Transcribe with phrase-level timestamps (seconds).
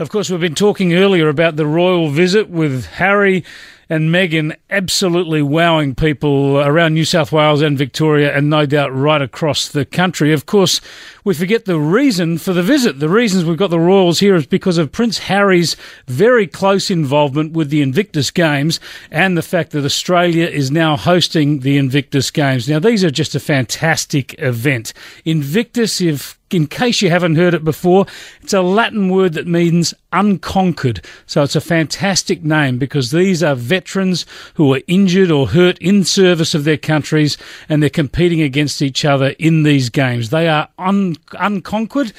[0.00, 3.44] Of course, we've been talking earlier about the royal visit with Harry
[3.90, 9.20] and Meghan absolutely wowing people around New South Wales and Victoria, and no doubt right
[9.20, 10.32] across the country.
[10.32, 10.80] Of course,
[11.24, 13.00] we forget the reason for the visit.
[13.00, 15.74] The reasons we've got the Royals here is because of Prince Harry's
[16.06, 18.78] very close involvement with the Invictus Games
[19.10, 22.68] and the fact that Australia is now hosting the Invictus Games.
[22.68, 24.92] Now, these are just a fantastic event.
[25.24, 28.06] Invictus, if in case you haven't heard it before,
[28.40, 31.04] it's a Latin word that means unconquered.
[31.26, 36.04] So it's a fantastic name because these are veterans who were injured or hurt in
[36.04, 37.36] service of their countries
[37.68, 40.30] and they're competing against each other in these games.
[40.30, 42.12] They are un- unconquered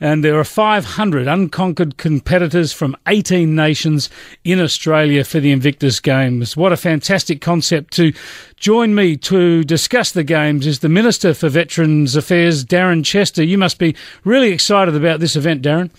[0.00, 4.10] and there are 500 unconquered competitors from 18 nations
[4.44, 6.56] in Australia for the Invictus Games.
[6.56, 8.12] What a fantastic concept to
[8.56, 13.42] join me to discuss the games is the Minister for Veterans Affairs, Darren Chester.
[13.42, 15.90] You must be really excited about this event, Darren.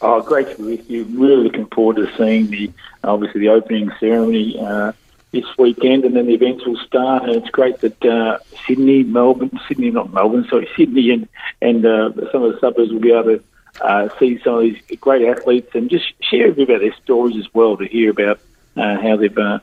[0.00, 1.04] Oh, great to be with you.
[1.04, 2.70] Really looking forward to seeing the
[3.02, 4.92] obviously the opening ceremony uh,
[5.32, 7.24] this weekend, and then the events will start.
[7.24, 11.28] And it's great that uh, Sydney, Melbourne, Sydney, not Melbourne, sorry, Sydney, and
[11.60, 13.44] and uh, some of the suburbs will be able to
[13.80, 17.36] uh, see some of these great athletes and just share a bit about their stories
[17.36, 18.40] as well to hear about
[18.76, 19.58] uh, how they've uh,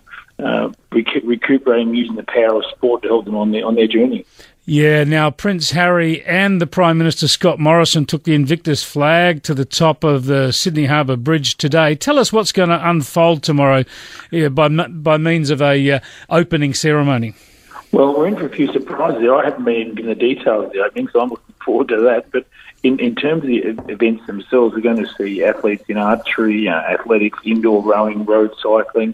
[0.91, 4.25] recu- recuperating using the power of sport to help them on their on their journey.
[4.67, 9.53] Yeah, now Prince Harry and the Prime Minister Scott Morrison took the Invictus flag to
[9.53, 11.93] the top of the Sydney Harbour Bridge today.
[11.93, 13.83] Tell us what's going to unfold tomorrow
[14.31, 15.99] yeah, by by means of a uh,
[16.31, 17.35] opening ceremony.
[17.91, 19.29] Well, we're in for a few surprises.
[19.31, 22.31] I haven't been given the details of the opening, so I'm looking forward to that.
[22.31, 22.47] But
[22.81, 23.57] in, in terms of the
[23.93, 29.13] events themselves, we're going to see athletes in archery, uh, athletics, indoor rowing, road cycling,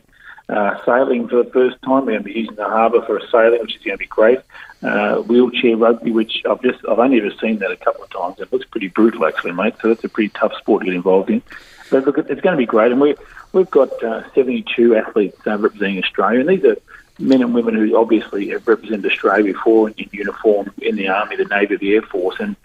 [0.51, 2.05] uh, sailing for the first time.
[2.05, 4.07] We're going to be using the harbour for a sailing, which is going to be
[4.07, 4.39] great.
[4.83, 8.39] Uh, wheelchair rugby, which I've just I've only ever seen that a couple of times.
[8.39, 9.75] It looks pretty brutal, actually, mate.
[9.81, 11.41] So that's a pretty tough sport to get involved in.
[11.89, 13.15] But look, it's going to be great, and we
[13.53, 16.77] we've got uh, 72 athletes uh, representing Australia, and these are
[17.19, 21.45] men and women who obviously have represented Australia before in, uniform in the army, the
[21.45, 22.55] navy, the air force, and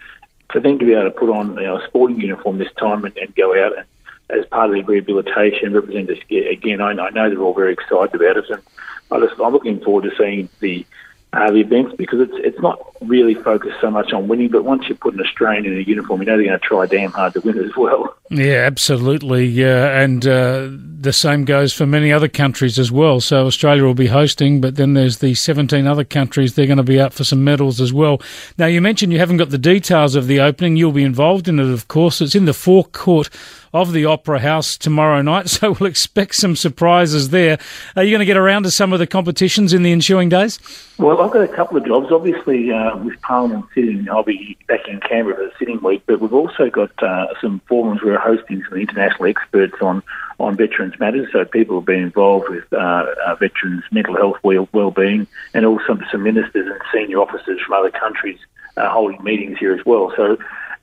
[0.50, 3.04] for them to be able to put on you know, a sporting uniform this time
[3.04, 3.86] and, and go out and
[4.30, 6.80] as part of the rehabilitation, represent us again.
[6.80, 8.62] I, I know they're all very excited about it, and
[9.10, 10.84] I just, I'm looking forward to seeing the
[11.32, 14.88] uh, the events because it's it's not really focused so much on winning, but once
[14.88, 17.34] you put an Australian in a uniform, you know they're going to try damn hard
[17.34, 18.16] to win as well.
[18.30, 19.44] Yeah, absolutely.
[19.44, 23.20] Yeah, and uh, the same goes for many other countries as well.
[23.20, 26.54] So Australia will be hosting, but then there's the 17 other countries.
[26.54, 28.20] They're going to be up for some medals as well.
[28.56, 30.76] Now, you mentioned you haven't got the details of the opening.
[30.76, 32.20] You'll be involved in it, of course.
[32.20, 33.28] It's in the forecourt
[33.76, 37.58] of the Opera House tomorrow night, so we'll expect some surprises there.
[37.94, 40.58] Are you going to get around to some of the competitions in the ensuing days?
[40.98, 42.10] Well, I've got a couple of jobs.
[42.10, 46.20] Obviously, uh, with Parliament sitting, I'll be back in Canberra for the sitting week, but
[46.20, 50.02] we've also got uh, some forums where we're hosting some international experts on,
[50.38, 51.28] on veterans matters.
[51.32, 55.98] So people have been involved with uh, uh, veterans' mental health well well-being, and also
[56.10, 58.38] some ministers and senior officers from other countries
[58.76, 60.12] uh, holding meetings here as well.
[60.16, 60.38] So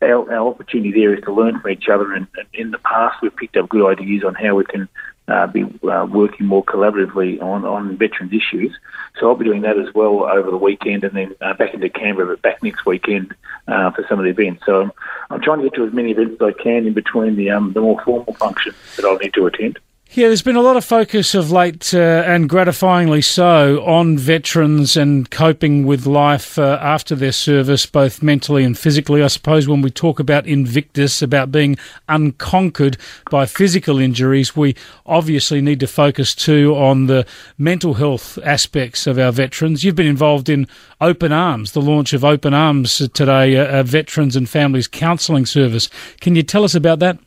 [0.09, 2.13] our, our opportunity there is to learn from each other.
[2.13, 4.87] And, in the past, we've picked up good ideas on how we can
[5.27, 8.77] uh, be uh, working more collaboratively on, on veterans issues.
[9.19, 11.89] So I'll be doing that as well over the weekend and then uh, back into
[11.89, 13.33] Canberra, but back next weekend
[13.67, 14.63] uh, for some of the events.
[14.65, 14.91] So I'm,
[15.29, 17.73] I'm, trying to get to as many events as I can in between the, um,
[17.73, 19.79] the more formal functions that I'll need to attend.
[20.15, 24.95] Yeah, there's been a lot of focus of late, uh, and gratifyingly so, on veterans
[24.95, 29.23] and coping with life uh, after their service, both mentally and physically.
[29.23, 32.95] I suppose when we talk about Invictus, about being unconquered
[33.31, 34.75] by physical injuries, we
[35.07, 37.25] obviously need to focus too on the
[37.57, 39.83] mental health aspects of our veterans.
[39.83, 40.67] You've been involved in
[41.01, 45.89] Open Arms, the launch of Open Arms today, a, a veterans and families counselling service.
[46.21, 47.17] Can you tell us about that?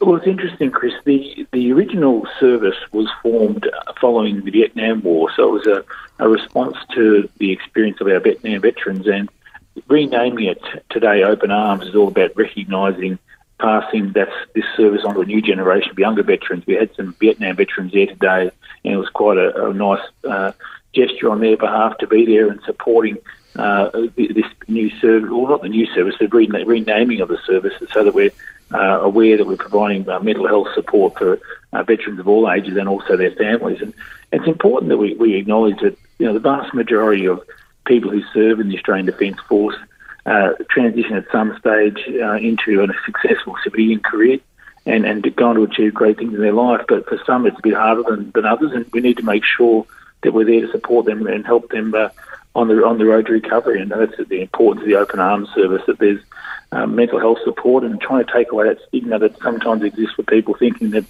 [0.00, 0.94] Well, it's interesting, Chris.
[1.04, 3.68] The the original service was formed
[4.00, 5.84] following the Vietnam War, so it was a,
[6.24, 9.08] a response to the experience of our Vietnam veterans.
[9.08, 9.28] And
[9.88, 13.18] renaming it today, Open Arms, is all about recognising
[13.58, 16.66] passing that's this service on to a new generation of younger veterans.
[16.66, 18.50] We had some Vietnam veterans there today,
[18.84, 20.52] and it was quite a, a nice uh,
[20.92, 23.18] gesture on their behalf to be there and supporting
[23.56, 28.04] uh, this new service, or not the new service, the renaming of the service, so
[28.04, 28.32] that we're
[28.72, 31.38] uh, aware that we're providing uh, mental health support for
[31.72, 33.80] uh, veterans of all ages and also their families.
[33.80, 33.94] And
[34.32, 37.42] it's important that we, we acknowledge that you know the vast majority of
[37.84, 39.76] people who serve in the Australian Defence Force
[40.26, 44.38] uh, transition at some stage uh, into a successful civilian career
[44.86, 46.84] and, and go on to achieve great things in their life.
[46.88, 49.44] But for some, it's a bit harder than, than others, and we need to make
[49.44, 49.86] sure
[50.22, 51.94] that we're there to support them and help them
[52.54, 55.48] on the on the road to recovery, and that's the importance of the open arms
[55.54, 55.82] service.
[55.86, 56.20] That there's
[56.72, 60.22] um, mental health support and trying to take away that stigma that sometimes exists for
[60.22, 61.04] people thinking that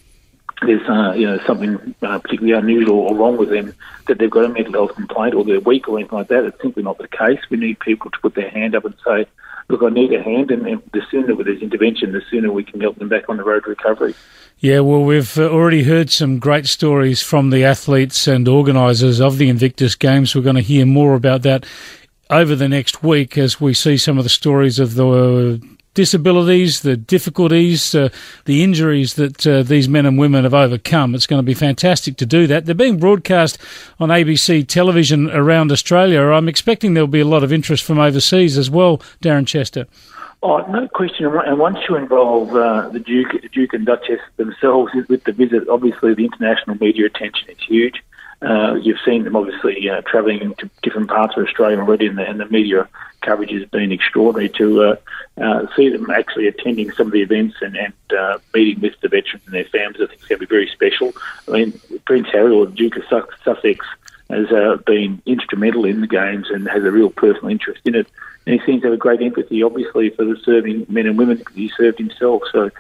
[0.63, 3.75] there's uh, you know something uh, particularly unusual or wrong with them
[4.07, 6.45] that they've got a mental health complaint or they're weak or anything like that.
[6.45, 7.41] It's simply not the case.
[7.51, 9.27] We need people to put their hand up and say,
[9.69, 12.65] "Look, I need a hand," and, and the sooner with this intervention, the sooner we
[12.65, 14.15] can help them back on the road to recovery.
[14.59, 19.39] Yeah, well, we've uh, already heard some great stories from the athletes and organisers of
[19.39, 20.35] the Invictus Games.
[20.35, 21.67] We're going to hear more about that
[22.31, 25.61] over the next week as we see some of the stories of the
[25.95, 28.09] disabilities, the difficulties, uh,
[28.45, 31.15] the injuries that uh, these men and women have overcome.
[31.15, 32.67] It's going to be fantastic to do that.
[32.67, 33.59] They're being broadcast
[33.99, 36.21] on ABC television around Australia.
[36.21, 39.87] I'm expecting there'll be a lot of interest from overseas as well, Darren Chester.
[40.43, 41.25] Oh, no question.
[41.25, 46.13] And once you involve uh, the Duke, Duke and Duchess themselves with the visit, obviously
[46.13, 48.03] the international media attention is huge.
[48.45, 52.29] Uh, you've seen them obviously uh, travelling to different parts of Australia already, and the,
[52.29, 52.89] and the media
[53.23, 54.97] coverage has been extraordinary to uh,
[55.41, 59.09] uh, see them actually attending some of the events and, and uh, meeting with the
[59.09, 60.03] veterans and their families.
[60.03, 61.13] I think it's going to be very special.
[61.49, 63.87] I mean, Prince Harry or Duke of Sussex
[64.31, 68.07] has uh, been instrumental in the games and has a real personal interest in it.
[68.47, 71.43] And he seems to have a great empathy, obviously, for the serving men and women
[71.55, 72.43] he served himself.
[72.53, 72.71] So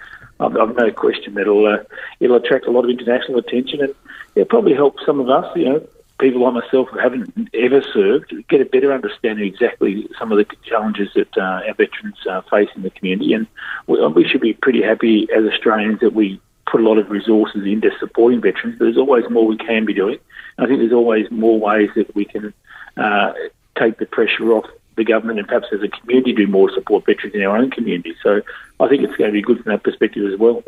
[0.40, 1.84] I've, I've no question that it'll, uh,
[2.20, 3.94] it'll attract a lot of international attention and
[4.34, 5.87] it'll probably help some of us, you know,
[6.19, 10.46] people like myself who haven't ever served get a better understanding exactly some of the
[10.64, 13.32] challenges that uh, our veterans uh, face in the community.
[13.32, 13.46] And
[13.87, 17.64] we, we, should be pretty happy as Australians that we put a lot of resources
[17.64, 18.78] into supporting veterans.
[18.78, 20.19] But there's always more we can be doing.
[20.58, 22.55] I think there's always more ways that we can
[22.96, 23.32] uh,
[23.76, 24.66] take the pressure off
[24.96, 28.14] the government and perhaps as a community do more support veterans in our own community.
[28.23, 28.41] So
[28.81, 30.62] I think it's going to be good from that perspective as well.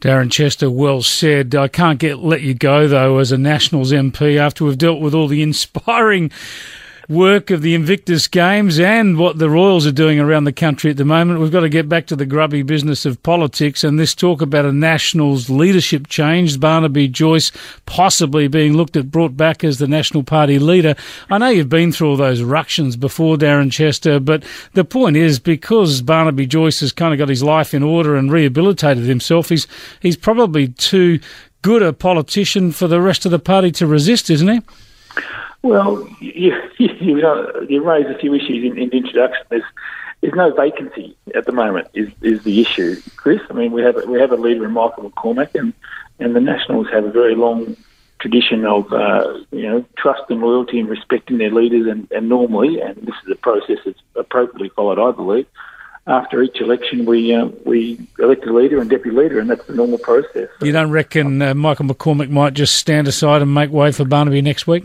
[0.00, 1.54] Darren Chester, well said.
[1.54, 5.14] I can't get let you go though as a Nationals MP after we've dealt with
[5.14, 6.30] all the inspiring
[7.08, 10.96] work of the Invictus Games and what the Royals are doing around the country at
[10.96, 11.40] the moment.
[11.40, 14.64] We've got to get back to the grubby business of politics and this talk about
[14.64, 16.60] a Nationals leadership change.
[16.60, 17.52] Barnaby Joyce
[17.86, 20.94] possibly being looked at, brought back as the National Party leader.
[21.30, 24.44] I know you've been through all those ructions before, Darren Chester, but
[24.74, 28.30] the point is because Barnaby Joyce has kind of got his life in order and
[28.30, 29.66] rehabilitated himself, he's,
[30.00, 31.20] he's probably too
[31.62, 34.60] good a politician for the rest of the party to resist, isn't he?
[35.62, 39.44] Well, you, you, you raise a few issues in, in the introduction.
[39.48, 39.64] There's
[40.20, 41.88] there's no vacancy at the moment.
[41.94, 43.40] Is is the issue, Chris?
[43.50, 45.72] I mean, we have we have a leader in Michael McCormack, and
[46.20, 47.76] and the Nationals have a very long
[48.20, 52.80] tradition of uh, you know trust and loyalty and respecting their leaders, and, and normally,
[52.80, 55.46] and this is a process that's appropriately followed, I believe.
[56.06, 59.74] After each election, we uh, we elect a leader and deputy leader, and that's the
[59.74, 60.48] normal process.
[60.60, 64.42] You don't reckon uh, Michael McCormack might just stand aside and make way for Barnaby
[64.42, 64.84] next week?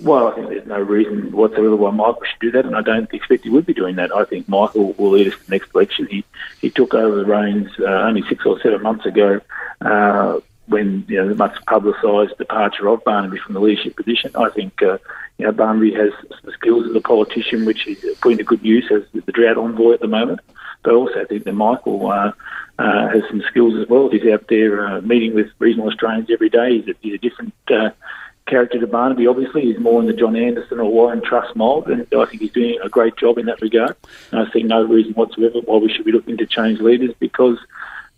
[0.00, 3.12] Well, I think there's no reason whatsoever why Michael should do that, and I don't
[3.12, 4.14] expect he would be doing that.
[4.14, 6.06] I think Michael will lead us to the next election.
[6.10, 6.24] He
[6.60, 9.40] he took over the reins uh, only six or seven months ago,
[9.82, 14.30] uh, when you know the much publicised departure of Barnaby from the leadership position.
[14.34, 14.98] I think uh,
[15.38, 18.90] you know Barnaby has some skills as a politician, which he's putting to good use
[18.90, 20.40] as the drought envoy at the moment.
[20.82, 22.32] But also, I think that Michael uh,
[22.78, 24.08] uh, has some skills as well.
[24.08, 26.78] He's out there uh, meeting with regional Australians every day.
[26.78, 27.90] He's a, he's a different uh,
[28.52, 29.26] character to Barnaby.
[29.26, 32.52] Obviously, he's more in the John Anderson or Warren Truss mould, and I think he's
[32.52, 33.96] doing a great job in that regard.
[34.30, 37.58] And I see no reason whatsoever why we should be looking to change leaders because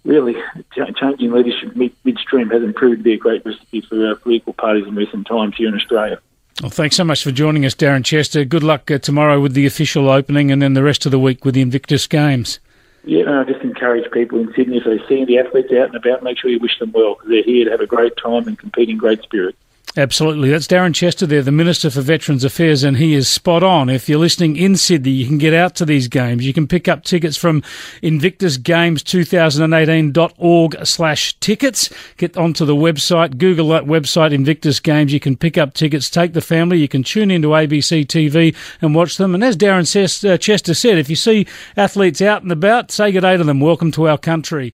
[0.05, 0.35] really
[0.75, 4.89] changing leadership mid- midstream hasn't proved to be a great recipe for uh, political parties
[4.89, 6.19] in recent times here in Australia.
[6.61, 8.45] Well, thanks so much for joining us, Darren Chester.
[8.45, 11.45] Good luck uh, tomorrow with the official opening and then the rest of the week
[11.45, 12.59] with the Invictus Games.
[13.05, 15.95] Yeah, and I just encourage people in Sydney if they see the athletes out and
[15.95, 18.49] about, make sure you wish them well because they're here to have a great time
[18.49, 19.55] and compete in great spirit.
[19.97, 20.51] Absolutely.
[20.51, 23.89] That's Darren Chester there, the Minister for Veterans Affairs, and he is spot on.
[23.89, 26.45] If you're listening in Sydney, you can get out to these games.
[26.45, 27.63] You can pick up tickets from
[28.03, 31.91] invictusgames2018.org slash tickets.
[32.17, 35.13] Get onto the website, Google that website, Invictus Games.
[35.13, 36.79] You can pick up tickets, take the family.
[36.79, 39.33] You can tune into ABC TV and watch them.
[39.33, 39.85] And as Darren
[40.29, 41.47] uh, Chester said, if you see
[41.77, 43.61] athletes out and about, say good day to them.
[43.61, 44.73] Welcome to our country.